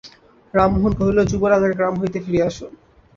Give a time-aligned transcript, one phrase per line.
[0.53, 2.71] রামমোহন কহিল, যুবরাজ আগে গ্রাম হইতে ফিরিয়া আসুন।